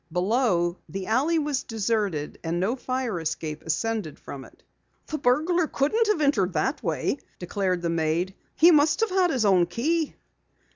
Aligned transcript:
Below, 0.11 0.79
the 0.89 1.05
alley 1.05 1.37
was 1.37 1.61
deserted, 1.61 2.39
and 2.43 2.59
no 2.59 2.75
fire 2.75 3.19
escape 3.19 3.61
ascended 3.61 4.17
from 4.17 4.45
it. 4.45 4.63
"The 5.05 5.19
burglar 5.19 5.67
couldn't 5.67 6.07
have 6.07 6.21
entered 6.21 6.53
that 6.53 6.81
way," 6.81 7.19
declared 7.37 7.83
the 7.83 7.91
maid. 7.91 8.33
"He 8.55 8.71
must 8.71 9.01
have 9.01 9.11
had 9.11 9.29
his 9.29 9.45
own 9.45 9.67
key." 9.67 10.15